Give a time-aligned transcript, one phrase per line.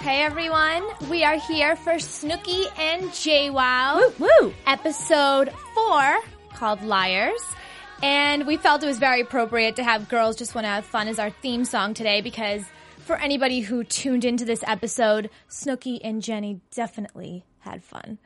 [0.00, 4.18] Hey everyone, we are here for Snooki and JWoww.
[4.18, 4.54] Woo, woo.
[4.66, 6.20] Episode four
[6.54, 7.42] called Liars.
[8.02, 11.06] And we felt it was very appropriate to have Girls Just Want to Have Fun
[11.06, 12.64] as our theme song today because
[13.00, 18.16] for anybody who tuned into this episode, Snooki and Jenny definitely had fun.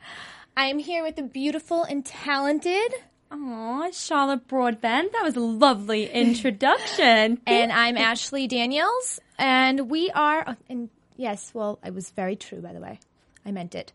[0.55, 2.93] I am here with the beautiful and talented,
[3.31, 5.11] Aw, Charlotte Broadbent.
[5.11, 7.41] That was a lovely introduction.
[7.45, 12.61] and I'm Ashley Daniels, and we are, oh, and yes, well, I was very true,
[12.61, 12.99] by the way.
[13.45, 13.93] I meant it.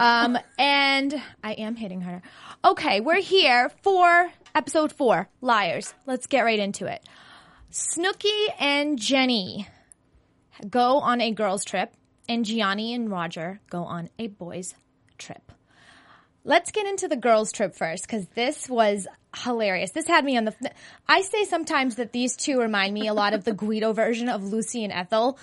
[0.00, 2.22] Um, and I am hitting her.
[2.64, 5.94] Okay, we're here for episode four, Liars.
[6.06, 7.06] Let's get right into it.
[7.70, 9.68] Snooki and Jenny
[10.68, 11.94] go on a girls' trip,
[12.28, 14.74] and Gianni and Roger go on a boys'
[15.18, 15.52] trip.
[16.42, 19.06] Let's get into the girls' trip first because this was
[19.44, 19.92] hilarious.
[19.92, 20.54] This had me on the.
[21.08, 24.42] I say sometimes that these two remind me a lot of the Guido version of
[24.42, 25.38] Lucy and Ethel,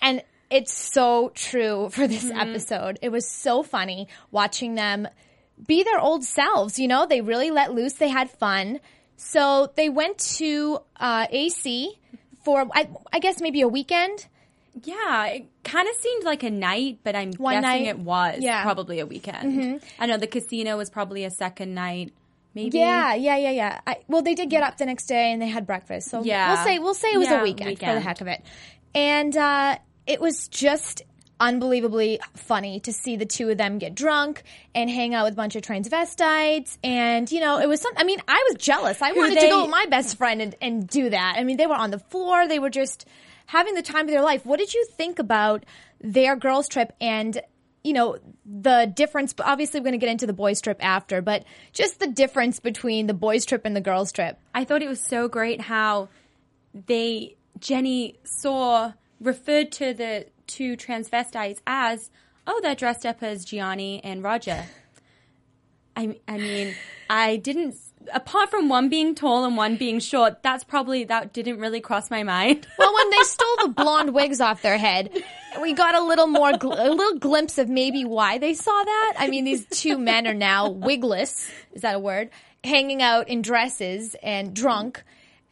[0.00, 2.98] and it's so true for this episode.
[3.02, 5.08] It was so funny watching them
[5.66, 6.78] be their old selves.
[6.78, 7.94] You know, they really let loose.
[7.94, 8.78] They had fun.
[9.16, 11.98] So they went to uh, AC
[12.44, 14.26] for, I, I guess, maybe a weekend.
[14.82, 17.88] yeah, it kind of seemed like a night, but I'm One guessing night.
[17.88, 18.58] it was Yeah.
[18.58, 18.62] Mm-hmm.
[18.66, 19.80] probably a weekend.
[19.98, 22.12] I know the casino was probably a second night,
[22.54, 22.78] maybe.
[22.78, 23.80] Yeah, yeah, yeah, yeah.
[23.86, 26.08] I, well, they did get up the next day and they had breakfast.
[26.10, 26.48] So Yeah.
[26.54, 28.42] we'll say we'll say it was Yeah, a weekend, for the heck of it.
[28.94, 31.02] And uh, it was just
[31.40, 34.44] unbelievably funny to see the two of them get drunk
[34.76, 36.78] and hang out with a bunch of transvestites.
[36.84, 37.92] And you know, it was some.
[37.96, 39.02] I mean, I was jealous.
[39.02, 41.34] I wanted to go with my best friend and, and do that.
[41.36, 42.46] I mean, they were on the floor.
[42.46, 43.06] They were just
[43.46, 44.46] having the time of their life.
[44.46, 45.64] What did you think about
[46.00, 47.40] their girls' trip and?
[47.84, 51.44] you know, the difference, obviously we're going to get into the boys trip after, but
[51.72, 54.38] just the difference between the boys trip and the girls trip.
[54.54, 56.08] I thought it was so great how
[56.86, 58.92] they Jenny saw
[59.22, 62.10] referred to the two transvestites as
[62.46, 64.64] oh they're dressed up as Gianni and Roger.
[65.96, 66.74] I I mean
[67.08, 67.76] I didn't
[68.12, 72.10] apart from one being tall and one being short that's probably that didn't really cross
[72.10, 72.66] my mind.
[72.78, 75.10] Well, when they stole the blonde wigs off their head,
[75.60, 79.14] we got a little more, gl- a little glimpse of maybe why they saw that.
[79.18, 81.48] I mean, these two men are now wigless.
[81.72, 82.30] Is that a word?
[82.64, 85.02] Hanging out in dresses and drunk.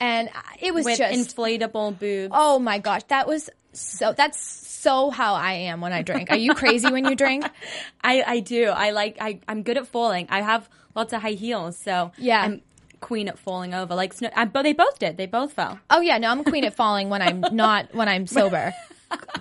[0.00, 2.32] And uh, it was with just, inflatable boobs.
[2.34, 6.30] oh my gosh, that was so, that's so how I am when I drink.
[6.30, 7.44] Are you crazy when you drink?
[8.04, 8.64] I, I do.
[8.70, 9.18] I like.
[9.20, 10.26] I, I'm good at falling.
[10.30, 12.40] I have lots of high heels, so Yeah.
[12.42, 12.62] I'm
[13.00, 13.94] queen at falling over.
[13.94, 15.16] Like, sno- I, but they both did.
[15.16, 15.78] They both fell.
[15.90, 18.72] Oh yeah, no, I'm queen at falling when I'm not when I'm sober.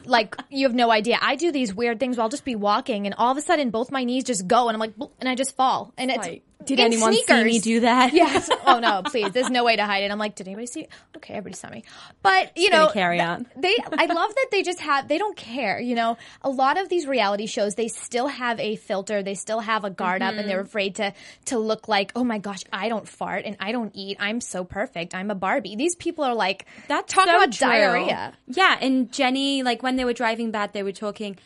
[0.05, 1.19] Like you have no idea.
[1.21, 3.69] I do these weird things where I'll just be walking and all of a sudden
[3.69, 5.93] both my knees just go and I'm like and I just fall.
[5.97, 6.43] And it's Like,
[6.75, 8.13] did in anyone see me do that?
[8.19, 8.49] Yes.
[8.65, 9.31] Oh no, please.
[9.31, 10.11] There's no way to hide it.
[10.11, 10.81] I'm like, did anybody see?
[10.81, 10.89] It?
[11.17, 11.83] Okay, everybody saw me.
[12.21, 13.47] But you know, carry on.
[13.55, 15.07] They, I love that they just have.
[15.07, 15.79] They don't care.
[15.79, 19.23] You know, a lot of these reality shows, they still have a filter.
[19.23, 20.47] They still have a guard up, and Mm-hmm.
[20.49, 21.13] they're afraid to
[21.45, 24.17] to look like, oh my gosh, I don't fart and I don't eat.
[24.19, 25.15] I'm so perfect.
[25.15, 25.75] I'm a Barbie.
[25.75, 27.07] These people are like, that.
[27.07, 27.67] talk so about true.
[27.67, 28.33] diarrhea.
[28.47, 31.37] Yeah, and Jenny, like when they were driving back, they were talking.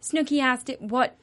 [0.00, 1.16] Snooki asked it what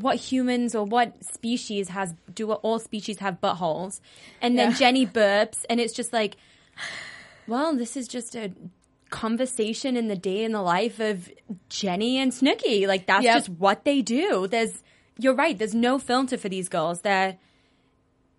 [0.00, 4.00] what humans or what species has do all species have buttholes,
[4.40, 4.76] and then Yeah.
[4.78, 6.36] Jenny burps, and it's just like,
[7.46, 8.52] well, this is just a
[9.10, 11.30] conversation in the day in the life of
[11.68, 12.86] Jenny and Snooki.
[12.86, 13.36] Like that's Yep.
[13.36, 14.46] just what they do.
[14.46, 14.82] There's
[15.18, 15.58] you're right.
[15.58, 17.00] There's no filter for these girls.
[17.00, 17.36] They're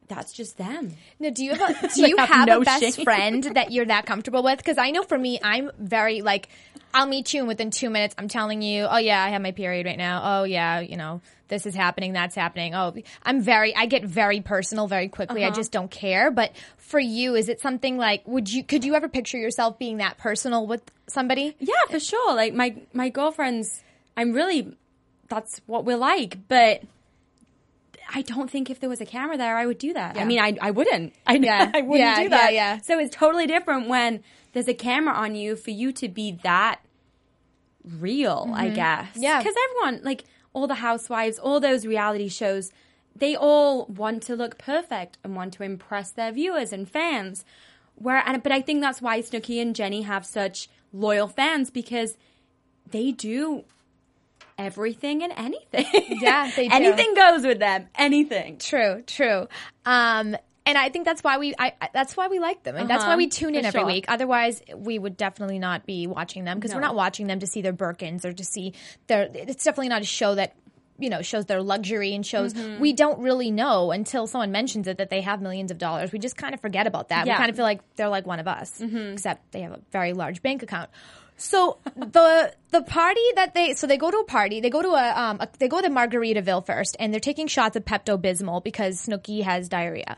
[0.10, 0.96] that's just them.
[1.20, 3.06] Now, do you have a, do you have have no a best shame.
[3.06, 4.58] friend that you're that comfortable with?
[4.58, 6.50] Because I know for me, I'm very like,
[6.94, 9.52] I'll meet you and within two minutes, I'm telling you, oh yeah, I have my
[9.52, 10.42] period right now.
[10.42, 12.76] Oh yeah, you know, this is happening, that's happening.
[12.76, 15.44] Oh, I'm very, I get very personal very quickly.
[15.44, 15.52] Uh-huh.
[15.52, 16.32] I just don't care.
[16.32, 19.98] But for you, is it something like, would you, could you ever picture yourself being
[19.98, 21.56] that personal with somebody?
[21.60, 22.36] Yeah, for sure.
[22.36, 23.84] Like my my girlfriends.
[24.18, 24.76] I'm really,
[25.30, 26.38] that's what we're like.
[26.50, 26.82] But
[28.12, 30.18] I don't think if there was a camera there, I would do that.
[30.18, 31.14] I mean, I, I wouldn't.
[31.28, 31.72] I, Yeah.
[31.76, 32.54] I wouldn't Yeah, do that.
[32.54, 32.82] yeah, yeah.
[32.82, 34.24] So it's totally different when
[34.54, 36.80] there's a camera on you for you to be that
[37.84, 39.10] real, I guess.
[39.12, 39.22] Mm-hmm.
[39.24, 39.40] Yeah.
[39.40, 42.72] Because everyone, like all the housewives, all those reality shows,
[43.16, 47.46] they all want to look perfect and want to impress their viewers and fans.
[47.96, 52.18] Where, and, but I think that's why Snooki and Jenny have such loyal fans because
[52.90, 53.66] they do
[54.60, 55.86] everything and anything.
[56.22, 56.74] Yeah, they do.
[56.76, 57.88] anything goes with them.
[57.96, 58.58] Anything.
[58.58, 59.48] True, true.
[59.86, 60.36] Um,
[60.66, 63.10] and I think that's why we I, that's why we like them, and that's why
[63.12, 63.88] Uh-huh, we tune in every sure.
[63.88, 64.06] week.
[64.08, 67.62] Otherwise, we would definitely not be watching them because we're not watching them to see
[67.62, 68.74] their Birkins or to see
[69.08, 69.30] their.
[69.34, 70.54] It's definitely not a show that
[71.00, 72.80] you know shows their luxury and shows Mm-hmm.
[72.80, 76.12] we don't really know until someone mentions it that they have millions of dollars.
[76.12, 77.24] We just kind of forget about that.
[77.24, 77.34] We Yeah.
[77.34, 77.40] Mm-hmm.
[77.42, 80.42] kind of feel like they're like one of us, except they have a very large
[80.42, 80.90] bank account.
[81.38, 84.90] So the the party that they so they go to a party they go to
[84.90, 88.62] a, um a, they go to Margaritaville first and they're taking shots of Pepto Bismol
[88.62, 90.18] because Snooki has diarrhea,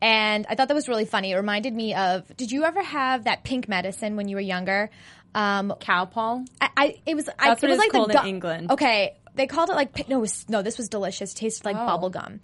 [0.00, 1.32] and I thought that was really funny.
[1.32, 4.88] It reminded me of did you ever have that pink medicine when you were younger?
[5.34, 6.46] Um, Calpol.
[6.60, 8.70] I, I it was I, it was it's like called the in England.
[8.70, 11.32] Okay, they called it like no, it was, no, this was delicious.
[11.32, 11.86] It tasted like Oh.
[11.86, 12.40] bubble gum.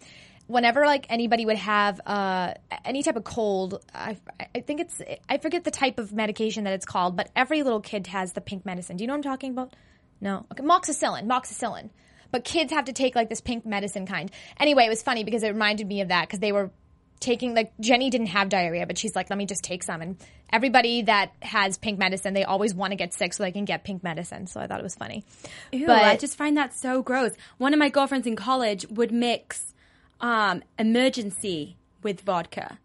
[0.46, 2.54] Whenever like anybody would have uh,
[2.84, 4.16] any type of cold, I,
[4.54, 7.80] I think it's I forget the type of medication that it's called, but every little
[7.80, 8.96] kid has the pink medicine.
[8.96, 9.74] Do you know what I'm talking about?
[10.20, 11.90] No, okay, moxicillin, moxicillin.
[12.32, 14.30] But kids have to take like this pink medicine kind.
[14.58, 16.70] Anyway, it was funny because it reminded me of that because they were
[17.20, 20.00] taking like Jenny didn't have diarrhea, but she's like, let me just take some.
[20.00, 20.16] And
[20.52, 23.84] everybody that has pink medicine, they always want to get sick so they can get
[23.84, 24.46] pink medicine.
[24.46, 25.24] So I thought it was funny.
[25.72, 27.32] Ew, But- I just find that so gross.
[27.58, 29.74] One of my girlfriends in college would mix
[30.20, 32.68] um, Emergen-C with vodka.
[32.70, 32.76] Oh,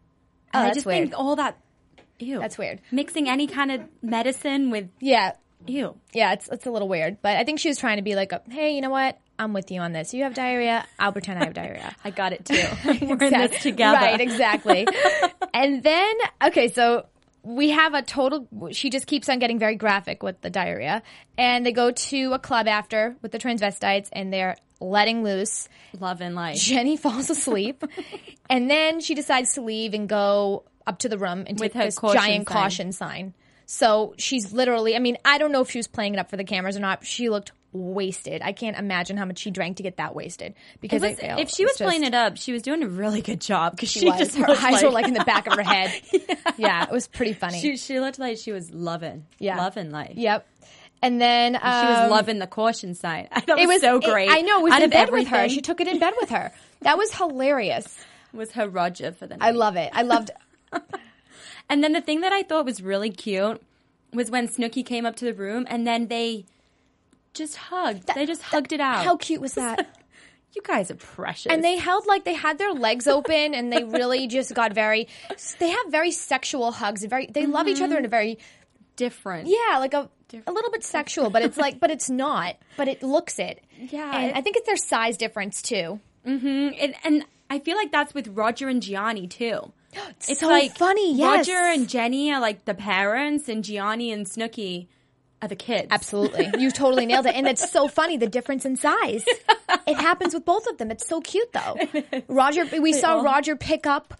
[0.53, 1.09] And I that's just weird.
[1.09, 1.57] think all that.
[2.19, 2.39] Ew.
[2.39, 2.79] That's weird.
[2.91, 5.33] Mixing any kind of medicine with Yeah,
[5.67, 5.95] ew.
[6.13, 8.31] yeah, it's it's a little weird, but I think she was trying to be like,
[8.49, 9.19] hey, you know what?
[9.37, 10.13] I'm with you on this.
[10.13, 10.85] You have diarrhea.
[10.97, 11.95] I'll pretend I have diarrhea.
[12.03, 12.63] I got it too.
[13.05, 13.97] We're in this together.
[13.97, 14.87] Right, exactly.
[15.53, 16.13] and then,
[16.43, 17.05] okay, so
[17.43, 21.03] we have a total, she just keeps on getting very graphic with the diarrhea.
[21.37, 25.67] And they go to a club after with the transvestites and they're letting loose.
[25.99, 26.57] Love and life.
[26.57, 27.83] Jenny falls asleep.
[28.49, 31.81] and then she decides to leave and go up to the room and With take
[31.81, 32.55] her this caution giant sign.
[32.57, 33.33] caution sign.
[33.65, 36.37] So she's literally, I mean, I don't know if she was playing it up for
[36.37, 37.05] the cameras or not.
[37.05, 38.41] She looked wasted.
[38.41, 40.53] I can't imagine how much she drank to get that wasted.
[40.79, 43.21] Because It was- I if she was playing it up, she was doing a really
[43.21, 44.17] good job because she, she was.
[44.19, 45.91] just Her eyes were like in the back of her head.
[46.57, 46.83] yeah.
[46.83, 47.59] it was pretty funny.
[47.59, 49.57] she, she looked like she was loving, Yeah.
[49.57, 50.13] loving life.
[50.15, 50.47] yep.
[51.01, 53.27] And then She was um, loving the caution sign.
[53.31, 54.29] I thought It was so it- great.
[54.31, 54.59] I know.
[54.59, 55.49] It was Out in bed with her.
[55.49, 56.51] She took it in bed with her.
[56.81, 57.97] That was hilarious.
[58.33, 59.45] was her Roger for the night.
[59.47, 59.89] I love it.
[59.93, 60.31] I loved.
[61.69, 63.61] And then the thing that I thought was really cute
[64.13, 66.45] was when Snooki came up to the room and then they
[67.33, 68.09] just hugged.
[68.15, 69.03] they just hugged it out.
[69.03, 69.87] How cute was that?
[70.55, 71.51] you guys are precious.
[71.51, 75.07] and they held like they had their legs open and they really just got very.
[75.59, 77.03] They have very sexual hugs.
[77.03, 77.27] and Very.
[77.27, 78.11] They love each other in a mm-hmm.
[78.11, 78.39] very
[78.95, 79.47] different.
[79.47, 80.09] yeah, like a
[80.47, 82.55] a little bit sexual, but it's like, but it's not.
[82.77, 83.63] But it looks it.
[83.77, 85.99] Yeah, and I think it's their size difference too.
[86.25, 86.69] Mm-hmm.
[86.79, 89.71] And, and I feel like that's with Roger and Gianni too.
[90.27, 91.47] It's so like funny, yes.
[91.47, 94.87] Roger and Jenny are like the parents, and Gianni and Snooki
[95.41, 95.87] are the kids.
[95.91, 96.51] Absolutely.
[96.57, 97.35] You totally nailed it.
[97.35, 99.25] And it's so funny, the difference in size.
[99.87, 100.89] It happens with both of them.
[100.89, 101.77] It's so cute though.
[102.27, 104.15] Roger, we saw Roger pick up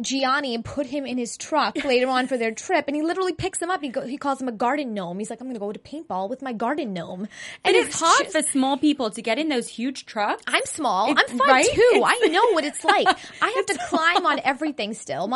[0.00, 2.84] Gianni and put him in his truck later on for their trip.
[2.86, 3.80] And he literally picks him up.
[3.80, 5.18] He, go, he calls him a garden gnome.
[5.18, 7.28] He's like, I'm going to go to paintball with my garden gnome.
[7.64, 10.42] And it's hard just- for small people to get in those huge trucks.
[10.46, 11.10] I'm small.
[11.10, 11.64] It- I'm five right?
[11.72, 11.80] two.
[11.94, 13.06] It's- I know what it's like.
[13.42, 15.28] I have to climb on everything still.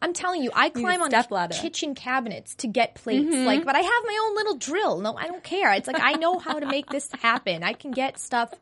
[0.00, 1.54] I'm telling you, I climb on stepladder.
[1.54, 3.34] kitchen cabinets to get plates.
[3.34, 3.46] Mm-hmm.
[3.46, 4.98] Like, but I have my own little drill.
[5.00, 5.72] No, I don't care.
[5.72, 7.62] It's like I know how to make this happen.
[7.62, 8.52] I can get stuff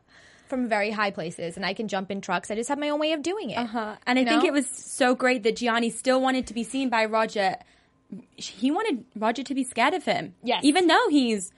[0.51, 2.51] from very high places, and I can jump in trucks.
[2.51, 3.57] I just have my own way of doing it.
[3.57, 3.95] Uh-huh.
[4.05, 7.05] And I think it was so great that Gianni still wanted to be seen by
[7.05, 7.55] Roger.
[8.35, 10.35] He wanted Roger to be scared of him.
[10.43, 10.63] Yes.
[10.63, 11.51] Even though he's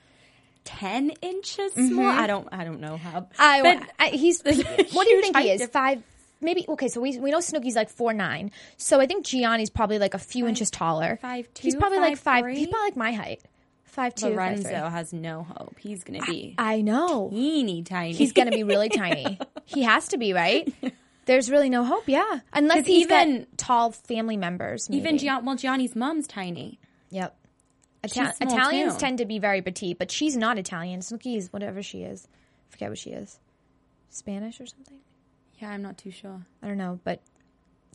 [0.66, 2.06] 10 inches small.
[2.06, 3.28] I don't I don't know how.
[3.38, 4.42] I, but I he's.
[4.46, 4.56] What
[5.08, 5.62] do you think he is?
[5.62, 6.04] diff- Five.
[6.40, 6.88] Maybe okay.
[6.88, 8.52] So we we know Snooki's like four nine.
[8.78, 11.18] So I think Gianni's probably like a few inches taller.
[11.22, 11.64] five two.
[11.68, 12.56] He's probably like five five.
[12.58, 13.42] He's probably like my height.
[13.94, 14.28] Five two.
[14.30, 14.74] Lorenzo three.
[14.74, 15.76] has no hope.
[15.80, 17.30] He's going to be I know.
[17.32, 18.14] teeny tiny.
[18.14, 19.38] He's going to be really tiny.
[19.66, 20.74] He has to be, right?
[21.26, 22.40] There's really no hope, yeah.
[22.52, 24.90] unless he's even- got tall family members.
[24.90, 25.00] Maybe.
[25.02, 26.80] even Gian, well Gianni's mom's tiny.
[27.12, 27.36] Yep.
[28.04, 29.00] Ita- Italians too.
[29.00, 31.00] tend to be very petite, but she's not Italian.
[31.02, 32.28] Snooki is whatever she is.
[32.70, 33.40] forget what she is.
[34.10, 34.98] Spanish or something?
[35.62, 36.42] Yeah, I'm not too sure.
[36.62, 37.22] I don't know, but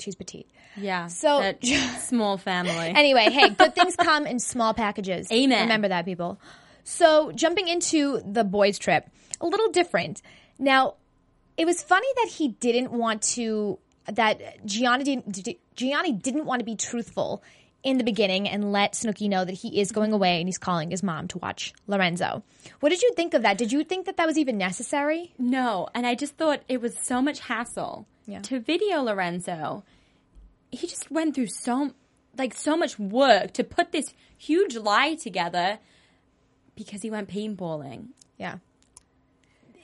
[0.00, 0.48] she's petite.
[0.76, 1.06] Yeah.
[1.08, 1.52] So-
[2.00, 2.92] small family.
[2.94, 5.30] Anyway, hey, good things come in small packages.
[5.32, 5.62] Amen.
[5.62, 6.40] Remember that, people.
[6.84, 9.08] So jumping into the boys' trip,
[9.40, 10.22] a little different.
[10.58, 10.94] Now,
[11.56, 16.64] it was funny that he didn't want to that Gianni didn't Gianni didn't want to
[16.64, 17.42] be truthful
[17.84, 20.90] in the beginning and let Snooki know that he is going away and he's calling
[20.90, 22.42] his mom to watch Lorenzo.
[22.80, 23.56] What did you think of that?
[23.56, 25.32] Did you think that that was even necessary?
[25.38, 28.40] No, and I just thought it was so much hassle Yeah.
[28.42, 29.84] to video Lorenzo.
[30.70, 31.92] He just went through so
[32.36, 35.78] like so much work to put this huge lie together
[36.76, 38.08] because he went paintballing.
[38.36, 38.56] Yeah.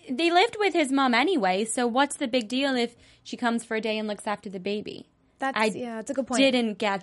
[0.09, 3.77] They lived with his mom anyway, so what's the big deal if she comes for
[3.77, 5.07] a day and looks after the baby?
[5.39, 6.39] That's I yeah, that's a good point.
[6.41, 7.03] Didn't get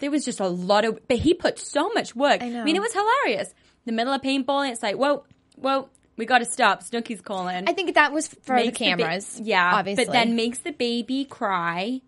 [0.00, 2.42] there was just a lot of but he put so much work.
[2.42, 2.64] I know.
[2.64, 3.52] mean it was hilarious.
[3.84, 5.24] The middle of paintballing, it's like, whoa,
[5.56, 6.82] whoa, we gotta stop.
[6.82, 7.64] Snooki's calling.
[7.68, 9.40] I think that was for makes the ba- cameras.
[9.42, 10.04] yeah, obviously.
[10.04, 12.00] But then makes the baby cry,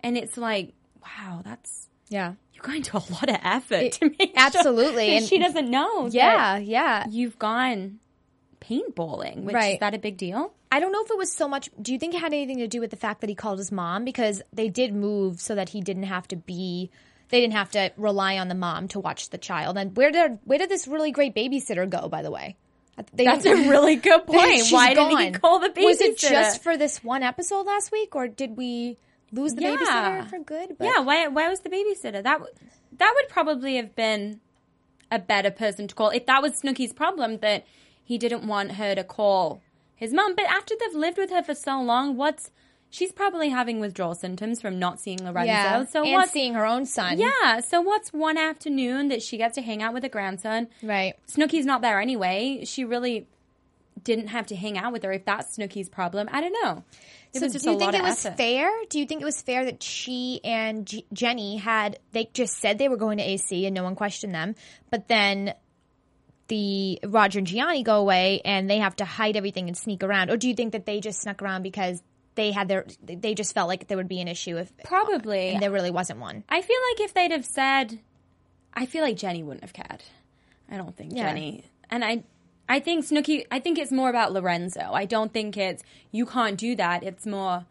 [0.00, 4.10] and it's like, wow, that's yeah, you're going to a lot of effort It- to
[4.18, 6.06] make absolutely, Sure and- she doesn't know.
[6.06, 7.06] yeah, yeah.
[7.10, 7.98] you've gone
[8.60, 9.42] paintballing.
[9.44, 9.74] Which Right.
[9.74, 10.52] is that a big deal?
[10.70, 11.70] I don't know if it was so much.
[11.80, 13.70] Do you think it had anything to do with the fact that he called his
[13.70, 16.90] mom because they did move so that he didn't have to be.
[17.28, 19.76] They didn't have to rely on the mom to watch the child.
[19.76, 22.08] And where did where did this really great babysitter go?
[22.08, 22.56] By the way,
[23.12, 24.68] They That's a really good point.
[24.70, 25.84] Why didn't he call the babysitter?
[25.84, 28.96] Was it just for this one episode last week, or did we
[29.32, 29.76] lose the Yeah.
[29.76, 30.76] babysitter for good?
[30.78, 32.22] But yeah, why why was the babysitter?
[32.22, 32.40] That
[32.98, 34.40] that would probably have been
[35.10, 37.64] a better person to call if that was Snooki's problem that
[38.04, 39.62] he didn't want her to call
[39.96, 40.34] his mom.
[40.36, 42.50] But after they've lived with her for so long, what's
[42.96, 45.44] she's probably having withdrawal symptoms from not seeing Lorenzo.
[45.52, 45.84] yeah.
[45.84, 47.18] So and what's seeing her own son.
[47.18, 47.60] yeah?
[47.60, 50.68] So what's one afternoon that she gets to hang out with her grandson?
[50.82, 51.14] right.
[51.28, 52.64] Snooki's not there anyway.
[52.64, 53.26] She really
[54.02, 56.28] didn't have to hang out with her if that's Snooki's problem.
[56.32, 56.84] I don't know.
[57.34, 58.38] It So do you a think it was effort.
[58.38, 58.70] fair?
[58.88, 62.78] Do you think it was fair that she and G- Jenny had they just said
[62.78, 64.54] they were going to AC and no one questioned them,
[64.90, 65.52] but then
[66.48, 70.30] the Roger and Gianni go away and they have to hide everything and sneak around?
[70.30, 72.00] Or do you think that they just snuck around because
[72.36, 75.48] they had their they just felt like there would be an issue if Probably.
[75.48, 76.44] and there really wasn't one?
[76.48, 77.98] I feel like if they'd have said,
[78.72, 80.02] I feel like Jenny wouldn't have cared.
[80.70, 81.28] I don't think Yeah.
[81.28, 82.22] Jenny, and I,
[82.68, 83.46] I think Snooki.
[83.50, 84.92] I think it's more about Lorenzo.
[84.92, 87.02] I don't think it's you can't do that.
[87.02, 87.64] It's more,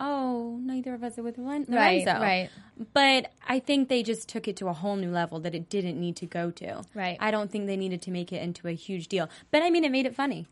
[0.00, 2.50] oh, neither of us are with Loren- Right, right.
[2.94, 6.00] But I think they just took it to a whole new level that it didn't
[6.00, 6.82] need to go to.
[6.94, 7.16] Right.
[7.20, 9.28] I don't think they needed to make it into a huge deal.
[9.52, 10.46] But I mean, it made it funny.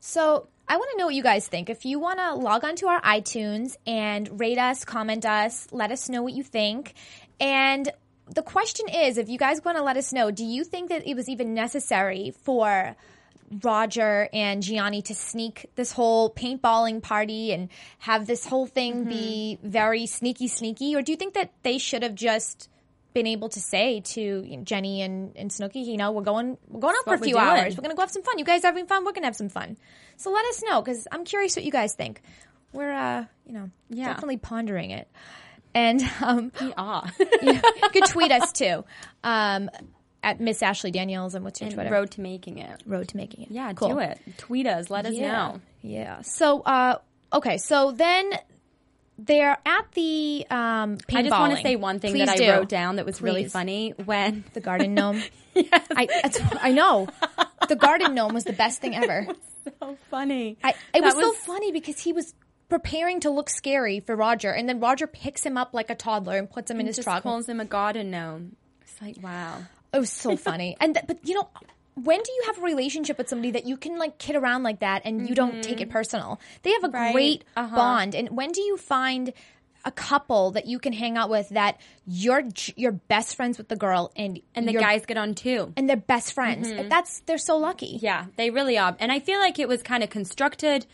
[0.00, 1.70] So I want to know what you guys think.
[1.70, 5.92] If you want to log on to our iTunes and rate us, comment us, let
[5.92, 6.94] us know what you think.
[7.38, 7.88] And
[8.34, 11.06] the question is, if you guys want to let us know, do you think that
[11.06, 12.96] it was even necessary for
[13.62, 17.68] Roger and Gianni to sneak this whole paintballing party and
[17.98, 19.68] have this whole thing be mm-hmm.
[19.68, 20.96] very sneaky, sneaky?
[20.96, 22.68] Or do you think that they should have just
[23.16, 26.94] been able to say to Jenny and, and Snooki, you know, we're going, we're going
[26.98, 27.74] out for a few hours.
[27.74, 28.38] We're going to go have some fun.
[28.38, 29.06] You guys are having fun.
[29.06, 29.78] We're going to have some fun.
[30.18, 32.20] So let us know because I'm curious what you guys think.
[32.74, 34.08] We're, uh, you know, Yeah.
[34.08, 35.08] definitely pondering it.
[35.74, 37.10] And um, Ah,
[37.42, 37.58] you
[37.94, 38.84] could tweet us too
[39.24, 39.70] um,
[40.22, 41.34] at Miss Ashley Daniels.
[41.34, 41.90] And what's your Twitter?
[41.90, 42.82] road to making it.
[42.84, 43.50] Road to making it.
[43.50, 43.88] Yeah, Cool.
[43.94, 44.20] do it.
[44.36, 44.90] Tweet us.
[44.90, 45.32] Let us Yeah.
[45.32, 45.60] know.
[45.80, 46.20] Yeah.
[46.20, 46.98] So, uh,
[47.32, 47.56] okay.
[47.56, 48.30] So then
[49.18, 52.68] they're at the um, I just want to say one thing Please that I wrote
[52.68, 55.22] down that was really funny when The garden gnome.
[55.54, 56.08] yes, I,
[56.60, 57.08] I know.
[57.68, 59.26] The garden gnome was the best thing ever.
[59.80, 60.58] so funny.
[60.62, 62.34] I, it was, That so funny because he was
[62.68, 66.36] preparing to look scary for Roger, and then Roger picks him up like a toddler
[66.36, 67.22] and puts him in his truck.
[67.22, 68.56] calls him a garden gnome.
[68.82, 69.62] It's like wow.
[69.92, 70.76] It was so funny.
[70.78, 71.48] and th- but you know,
[71.96, 74.80] when do you have a relationship with somebody that you can like kid around like
[74.80, 76.40] that and you don't take it personal?
[76.62, 76.96] They have a Mm-hmm.
[76.96, 77.12] Right.
[77.12, 77.74] great Uh-huh.
[77.74, 78.14] bond.
[78.14, 79.32] And when do you find
[79.84, 82.42] a couple that you can hang out with that you're
[82.74, 85.72] you're best friends with the girl and And the guys get on too.
[85.76, 86.68] and they're best friends?
[86.68, 86.88] Mm-hmm.
[86.88, 87.98] That's they're so lucky.
[88.02, 88.96] Yeah, they really are.
[89.00, 90.86] And I feel like it was kind of constructed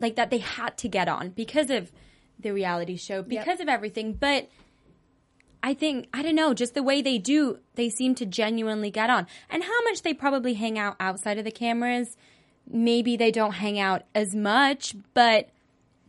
[0.00, 1.90] like that they had to get on because of
[2.38, 4.12] the reality show, because of everything.
[4.14, 4.48] But
[5.62, 9.10] I think, I don't know, just the way they do, they seem to genuinely get
[9.10, 9.26] on.
[9.50, 12.16] And how much they probably hang out outside of the cameras,
[12.70, 15.48] maybe they don't hang out as much, but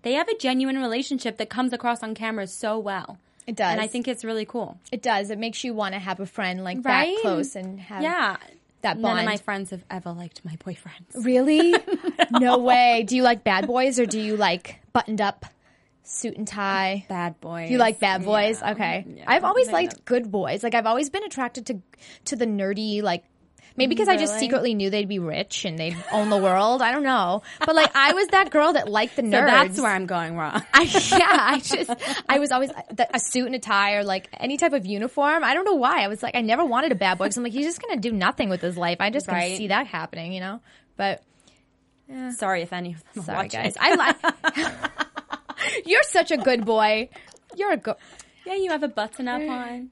[0.03, 3.17] they have a genuine relationship that comes across on camera so well.
[3.47, 3.71] It does.
[3.71, 4.77] And I think it's really cool.
[4.91, 5.29] it does.
[5.31, 7.15] It makes you want to have a friend like Right?
[7.15, 8.37] that close and have Yeah.
[8.83, 9.15] that bond.
[9.15, 11.25] None of my friends have ever liked my boyfriends.
[11.25, 11.75] Really?
[12.31, 13.03] no way.
[13.07, 15.45] Do you like bad boys or do you like buttoned up
[16.03, 17.05] suit and tie?
[17.09, 17.69] Bad boys.
[17.71, 18.59] You like bad boys?
[18.61, 18.71] Yeah.
[18.71, 19.05] Okay.
[19.17, 19.23] Yeah.
[19.27, 20.63] I've always liked good boys.
[20.63, 21.81] Like I've always been attracted to
[22.25, 23.23] to the nerdy like
[23.77, 26.81] Maybe because I just secretly knew they'd be rich and they'd own the world.
[26.81, 27.41] I don't know.
[27.65, 29.45] But like, I was that girl that liked the So nerds.
[29.45, 30.61] that's where I'm going wrong.
[30.73, 31.89] I, yeah, I just,
[32.27, 32.69] I was always
[33.13, 35.45] a suit and a tie or like any type of uniform.
[35.45, 36.03] I don't know why.
[36.03, 37.95] I was like, I never wanted a bad boy because I'm like, he's just going
[37.95, 38.97] to do nothing with his life.
[38.99, 39.55] I just can Right.
[39.57, 40.59] see that happening, you know?
[40.97, 41.23] But
[42.35, 43.61] Sorry if any of them are sorry, watching.
[43.63, 43.77] guys.
[43.79, 44.95] I like,
[45.85, 47.09] you're such a good boy.
[47.55, 47.95] You're a good,
[48.45, 49.49] Yeah, you have a button up mm.
[49.49, 49.89] on.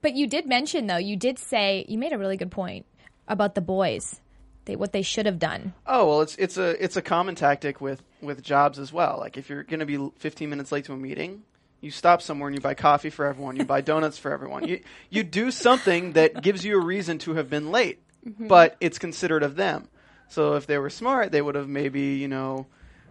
[0.00, 2.86] but you did mention though, you did say, you made a really good point
[3.28, 4.20] about the boys.
[4.64, 5.74] They, what they should have done.
[5.86, 9.18] Oh well, it's it's a it's a common tactic with with jobs as well.
[9.18, 11.42] Like if you're going to be 15 minutes late to a meeting,
[11.80, 14.68] you stop somewhere and you buy coffee for everyone, you buy donuts for everyone.
[14.68, 18.46] You you do something that gives you a reason to have been late, mm-hmm.
[18.46, 19.88] but it's considered of them.
[20.28, 22.66] So if they were smart, they would have maybe you know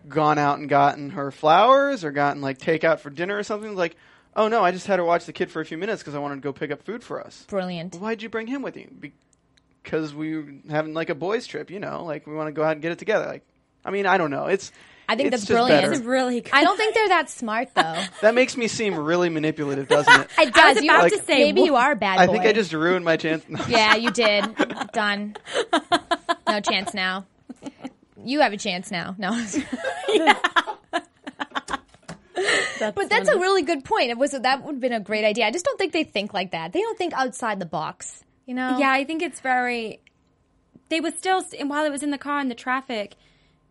[0.08, 3.76] gone out and gotten her flowers or gotten like takeout for dinner or something.
[3.76, 3.96] Like,
[4.36, 6.20] oh no, I just had her watch the kid for a few minutes because I
[6.20, 7.46] wanted to go pick up food for us.
[7.50, 7.96] Brilliant.
[7.96, 8.90] Why'd you bring him with you?
[9.84, 12.64] Because we were having like a boys' trip, you know, like we want to go
[12.64, 13.26] out and get it together.
[13.26, 13.44] Like,
[13.84, 14.46] I mean, I don't know.
[14.46, 14.72] It's
[15.10, 15.82] I think it's that's brilliant.
[15.82, 15.92] better.
[15.94, 16.54] It's really good.
[16.54, 18.04] I don't think they're that smart though.
[18.22, 20.30] That makes me seem really manipulative, doesn't it?
[20.40, 20.84] It I was does.
[20.84, 22.34] You- about Like- to say maybe wha- you are a bad I boy.
[22.34, 23.44] think I just ruined my chance.
[23.50, 23.60] No.
[23.68, 24.46] Yeah, you did.
[24.94, 25.36] Done.
[26.48, 27.26] No chance now.
[28.26, 29.16] You have a chance now.
[29.18, 29.32] No.
[32.80, 34.10] but that's a really good point.
[34.10, 35.46] It was that would have been a great idea.
[35.46, 36.74] I just don't think they think like that.
[36.74, 38.24] They don't think outside the box.
[38.46, 38.78] You know?
[38.80, 40.00] Yeah, I think it's very.
[40.90, 43.16] They were still, and while it was in the car in the traffic,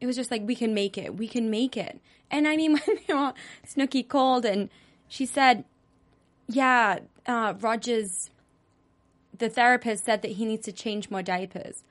[0.00, 2.00] it was just like we can make it, we can make it.
[2.30, 3.34] And I mean, when they were,
[3.66, 4.70] Snooki called and
[5.08, 5.64] she said,
[6.48, 8.30] "Yeah, uh, Rogers,
[9.36, 11.82] the therapist said that he needs to change more diapers."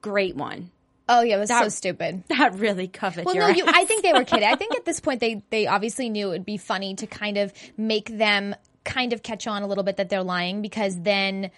[0.00, 0.70] Great one.
[1.08, 2.24] Oh yeah, it was so That- stupid.
[2.28, 3.64] That really covered Well, your no, you.
[3.66, 4.48] I think they were kidding.
[4.48, 7.38] I think at this point they they obviously knew it would be funny to kind
[7.38, 11.50] of make them kind of catch on a little bit that they're lying because then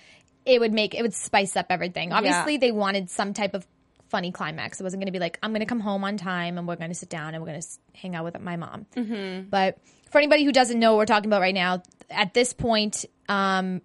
[0.45, 2.13] it would make it would spice up everything.
[2.13, 3.67] Obviously, they wanted some type of
[4.09, 4.81] funny climax.
[4.81, 6.77] It wasn't going to be like I'm going to come home on time and we're
[6.77, 8.87] going to sit down and we're going to hang out with my mom.
[8.97, 9.49] Mm-hmm.
[9.51, 9.79] But
[10.11, 13.81] for anybody who doesn't know what we're talking about right now, at this point, um,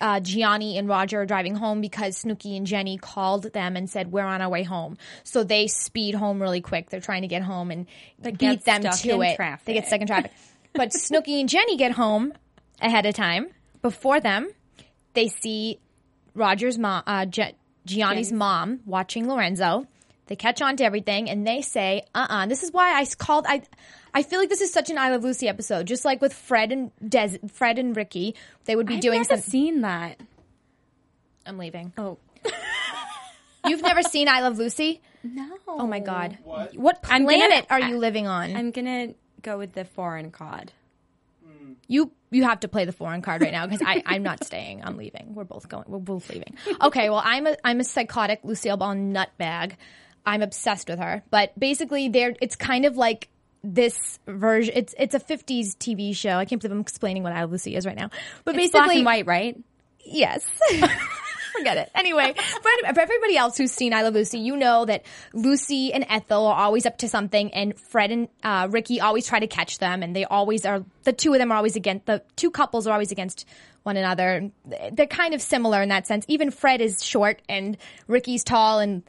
[0.00, 4.12] uh, Gianni and Roger are driving home because Snooki and Jenny called them and said
[4.12, 4.96] we're on our way home.
[5.24, 6.90] So they speed home really quick.
[6.90, 7.86] They're trying to get home and
[8.22, 9.36] beat get them to it.
[9.36, 9.64] traffic.
[9.64, 10.32] They get stuck in traffic.
[10.72, 12.32] but Snooki and Jenny get home
[12.80, 13.48] ahead of time.
[13.82, 14.48] Before them,
[15.14, 15.78] they see
[16.34, 17.54] Roger's mom, uh, Je-
[17.86, 19.86] Gianni's mom watching Lorenzo.
[20.26, 23.46] They catch on to everything and they say, uh uh This is why I called,
[23.48, 23.62] I,
[24.18, 25.86] I feel like this is such an I Love Lucy episode.
[25.86, 29.22] Just like with Fred and Des, Fred and Ricky, they would be doing something.
[29.22, 29.50] I've never some.
[29.52, 30.20] seen that.
[31.46, 31.92] I'm leaving.
[31.96, 32.18] Oh
[33.68, 35.02] You've never seen I Love Lucy?
[35.22, 35.56] no!
[35.68, 36.36] Oh my god.
[36.42, 38.56] What, I'm gonna- planet are you living on?
[38.56, 40.72] I'm gonna go with the foreign card.
[41.46, 41.74] Hmm.
[41.86, 44.82] you you have to play the foreign card right now because I I'm not staying.
[44.82, 45.36] I'm leaving.
[45.36, 45.84] We're both going.
[45.86, 46.56] We're both leaving.
[46.82, 47.08] Okay.
[47.08, 49.76] Well, I'm a I'm a psychotic Lucille Ball nutbag.
[50.26, 51.22] I'm obsessed with her.
[51.30, 53.28] But basically, there it's kind of like
[53.62, 54.74] this version.
[54.76, 56.30] It's it's a 50s TV show.
[56.30, 58.10] I can't believe I'm explaining what I Love Lucy is right now.
[58.44, 59.58] But It's basically, black and white, right?
[60.04, 60.44] Yes.
[61.56, 61.90] Forget it.
[61.94, 66.06] Anyway, for, for everybody else who's seen I Love Lucy, you know that Lucy and
[66.08, 69.78] Ethel are always up to something, and Fred and uh, Ricky always try to catch
[69.78, 70.84] them, and they always are.
[71.02, 73.44] The two of them are always against the two couples are always against
[73.82, 74.50] one another.
[74.92, 76.24] They're kind of similar in that sense.
[76.28, 79.02] Even Fred is short and Ricky's tall, and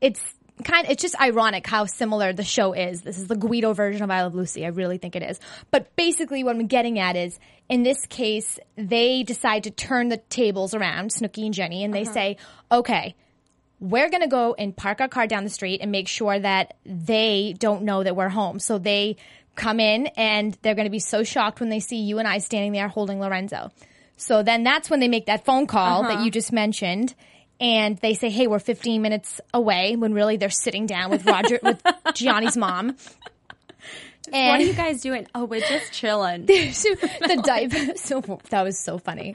[0.00, 0.22] it's
[0.62, 3.02] kind of, it's just ironic how similar the show is.
[3.02, 4.64] This is the Guido version of I Love Lucy.
[4.64, 5.40] I really think it is.
[5.70, 10.16] But basically what I'm getting at is in this case, they decide to turn the
[10.16, 12.12] tables around, Snooki and Jenny, and they uh-huh.
[12.12, 12.36] say,
[12.70, 13.14] okay,
[13.78, 16.74] we're going to go and park our car down the street and make sure that
[16.84, 18.58] they don't know that we're home.
[18.58, 19.16] So they
[19.56, 22.38] come in and they're going to be so shocked when they see you and I
[22.38, 23.70] standing there holding Lorenzo.
[24.16, 26.24] So then that's when they make that phone call that uh-huh.
[26.24, 27.14] you just mentioned.
[27.60, 31.60] And they say, hey, we're 15 minutes away when really they're sitting down with Roger,
[31.62, 31.82] with
[32.14, 32.96] Gianni's mom.
[34.32, 35.26] And What are you guys doing?
[35.34, 36.46] Oh, we're just chilling.
[36.46, 37.96] the diaper.
[37.96, 38.20] So
[38.50, 39.34] that was so funny.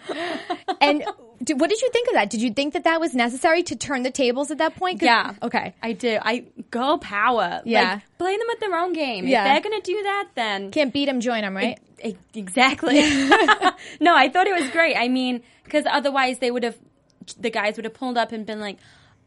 [0.79, 1.03] And
[1.43, 2.29] d- what did you think of that?
[2.29, 5.01] Did you think that that was necessary to turn the tables at that point?
[5.01, 5.33] Yeah.
[5.43, 5.73] Okay.
[5.83, 6.17] I do.
[6.21, 7.61] I girl power.
[7.65, 7.93] Yeah.
[7.95, 9.27] Like, play them at their own game.
[9.27, 9.41] Yeah.
[9.41, 11.79] If they're gonna do that, then Can't beat them, join them, right?
[12.03, 13.01] E- Exactly.
[13.99, 14.95] no, I thought it was great.
[14.95, 16.77] I mean, because otherwise they would have,
[17.39, 18.77] the guys would have pulled up and been like,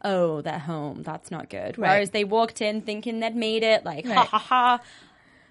[0.03, 1.03] "Oh, they're home.
[1.03, 1.91] That's not good." Right.
[1.91, 4.79] Whereas they walked in thinking they'd made it, like ha ha ha,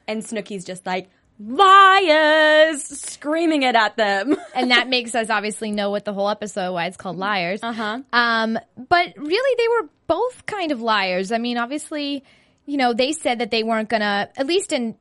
[0.07, 4.37] and Snooki's just like liars, screaming it at them.
[4.55, 7.63] and that makes us obviously know what the whole episode why it's called liars.
[7.63, 8.01] Uh-huh.
[8.13, 11.33] Um, but really, they were both kind of liars.
[11.33, 12.25] I mean, obviously,
[12.67, 14.29] you know, they said that they weren't gonna.
[14.37, 14.97] At least in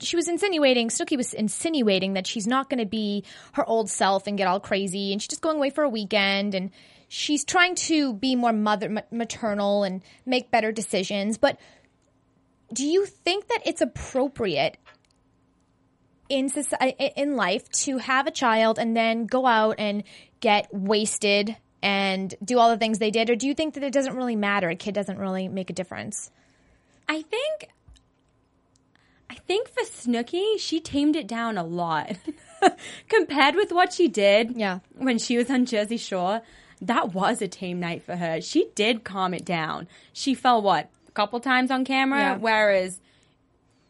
[0.00, 0.88] she was insinuating.
[0.88, 4.60] Snooki was insinuating that she's not going to be her old self and get all
[4.60, 6.54] crazy, and she's just going away for a weekend.
[6.54, 6.70] And
[7.08, 11.38] she's trying to be more mother maternal and make better decisions.
[11.38, 11.58] But
[12.72, 14.76] do you think that it's appropriate
[16.28, 16.50] in
[17.16, 20.02] in life to have a child and then go out and
[20.40, 23.92] get wasted and do all the things they did, or do you think that it
[23.92, 24.70] doesn't really matter?
[24.70, 26.30] A kid doesn't really make a difference.
[27.06, 27.68] I think
[29.34, 32.16] I think for Snooki, she tamed it down a lot.
[33.08, 34.78] Compared with what she did Yeah.
[34.94, 36.40] when she was on Jersey Shore,
[36.80, 38.40] that was a tame night for her.
[38.40, 39.88] She did calm it down.
[40.12, 40.88] She fell what?
[41.08, 42.36] A couple times on camera, Yeah.
[42.36, 43.00] whereas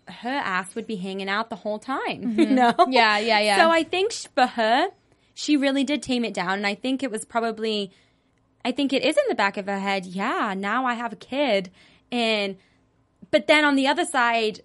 [0.09, 2.55] her ass would be hanging out the whole time, you mm-hmm.
[2.55, 2.75] know?
[2.89, 3.59] Yeah, yeah, yeah.
[3.59, 4.89] So I think for her,
[5.35, 7.91] she really did tame it down and I think it was probably
[8.65, 11.17] I think it is in the back of her head, yeah, now I have a
[11.17, 11.71] kid
[12.11, 12.57] and
[13.31, 14.61] but then on the other side,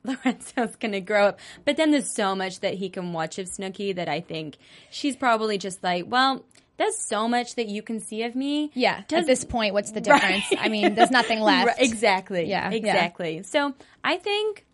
[0.04, 1.40] Lorenzo's gonna grow up.
[1.64, 4.56] But then there's so much that he can watch of Snooki that I think
[4.90, 6.44] she's probably just like, well,
[6.76, 8.70] there's so much that you can see of me.
[8.74, 9.02] Yeah.
[9.08, 10.44] Does- At this point, what's the difference?
[10.58, 11.66] I mean, there's nothing left.
[11.66, 12.44] Right, exactly.
[12.48, 12.76] Yeah, yeah.
[12.76, 13.42] Exactly.
[13.42, 14.64] So I think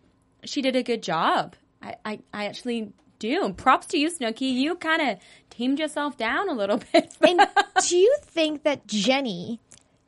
[0.43, 1.55] she did a good job.
[1.81, 3.53] I, I, I actually do.
[3.53, 4.51] Props to you, Snooki.
[4.53, 5.17] You kind of
[5.49, 7.15] tamed yourself down a little bit.
[7.21, 7.39] And
[7.87, 9.59] do you think that Jenny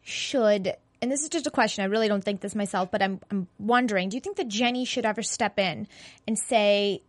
[0.03, 0.75] should?
[1.01, 1.83] And this is just a question.
[1.83, 4.09] I really don't think this myself, but I'm I'm wondering.
[4.09, 5.87] Do you think that Jenny should ever step in
[6.27, 7.03] and say,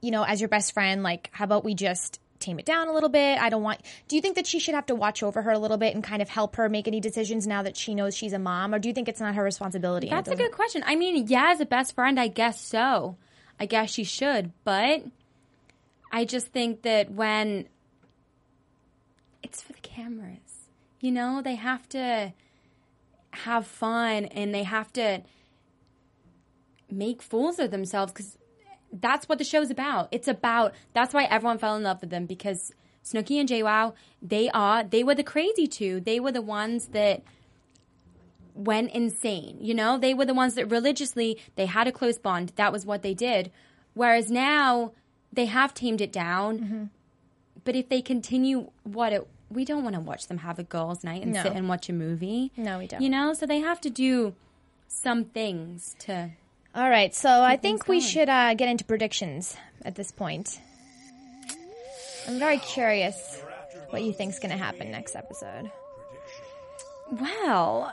[0.00, 2.92] you know, as your best friend, like, how about we just tame it down a
[2.92, 3.38] little bit?
[3.40, 3.80] I don't want.
[4.08, 6.02] Do you think that she should have to watch over her a little bit and
[6.02, 8.78] kind of help her make any decisions now that she knows she's a mom, or
[8.78, 10.08] do you think it's not her responsibility?
[10.08, 10.82] That's a good question.
[10.86, 13.16] I mean, yeah, as a best friend, I guess so.
[13.58, 15.04] I guess she should, but
[16.12, 17.68] I just think that when
[19.42, 20.68] it's for the cameras,
[21.00, 22.32] you know, they have to
[23.44, 25.22] have fun and they have to
[26.90, 28.38] make fools of themselves because
[28.92, 30.08] that's what the show's about.
[30.12, 32.72] It's about that's why everyone fell in love with them because
[33.04, 36.00] Snooki and JWoww, they are they were the crazy two.
[36.00, 37.22] They were the ones that
[38.54, 39.58] went insane.
[39.60, 42.52] You know, they were the ones that religiously they had a close bond.
[42.56, 43.50] That was what they did.
[43.94, 44.92] Whereas now
[45.32, 46.58] they have tamed it down.
[46.58, 46.84] Mm-hmm.
[47.64, 51.04] But if they continue what it we don't want to watch them have a girls'
[51.04, 51.42] night and No.
[51.42, 52.50] sit and watch a movie.
[52.56, 53.00] No, we don't.
[53.00, 54.34] You know, so they have to do
[54.88, 56.30] some things to
[56.74, 60.60] All right, so I think we should uh, get into predictions at this point.
[62.28, 63.40] I'm very curious
[63.90, 65.70] what you think's going to happen next episode.
[67.12, 67.92] Well,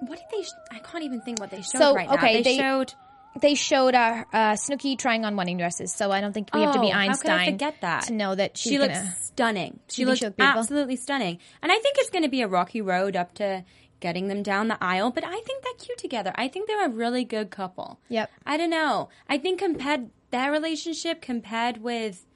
[0.00, 0.42] what did they?
[0.42, 2.32] Sh- I can't even think what they showed So, right okay, now.
[2.32, 2.94] They, they- showed.
[3.40, 6.74] They showed uh, uh, Snooki trying on wedding dresses, so I don't think we have
[6.74, 8.02] to be Oh, how could I Einstein forget that?
[8.04, 9.80] to know that She looks stunning.
[9.88, 10.60] She looks she looked beautiful?
[10.60, 13.64] absolutely stunning, and I think it's going to be a rocky road up to
[14.00, 15.10] getting them down the aisle.
[15.10, 16.32] But I think they're cute together.
[16.34, 17.98] I think they're a really good couple.
[18.08, 18.30] Yep.
[18.44, 19.08] I don't know.
[19.28, 22.26] I think compared their relationship compared with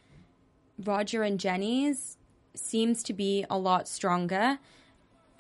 [0.83, 2.17] Roger and Jenny's
[2.55, 4.59] seems to be a lot stronger.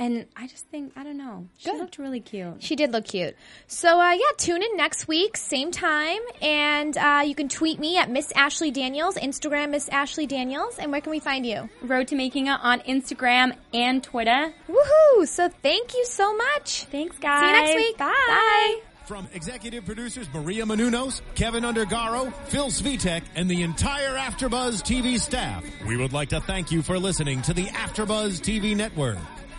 [0.00, 1.46] And I just think I don't know.
[1.58, 1.78] She Good.
[1.78, 2.62] looked really cute.
[2.62, 3.36] She did look cute.
[3.66, 7.98] So uh, yeah, tune in next week, same time, and uh, you can tweet me
[7.98, 11.68] at Miss Ashley Daniels, Instagram Miss Ashley Daniels, and where can we find you?
[11.82, 14.54] Road to Making It on Instagram and Twitter.
[14.70, 15.28] Woohoo!
[15.28, 16.84] So thank you so much.
[16.84, 17.42] Thanks, guys.
[17.42, 17.98] See you next week.
[17.98, 18.06] Bye.
[18.26, 18.80] Bye.
[19.04, 25.62] From executive producers Maria Menounos, Kevin Undergaro, Phil Svitek, and the entire Afterbuzz TV staff,
[25.86, 29.18] we would like to thank you for listening to the Afterbuzz TV network.